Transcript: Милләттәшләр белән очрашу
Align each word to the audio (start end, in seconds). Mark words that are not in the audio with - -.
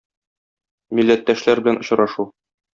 Милләттәшләр 1.01 1.63
белән 1.69 1.81
очрашу 1.85 2.29